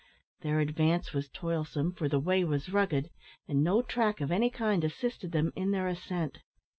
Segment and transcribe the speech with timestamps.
[0.39, 3.11] Their advance was toilsome, for the way was rugged,
[3.47, 6.39] and no track of any kind assisted them in their ascent.